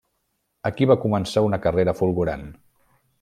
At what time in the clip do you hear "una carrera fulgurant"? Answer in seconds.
1.49-2.47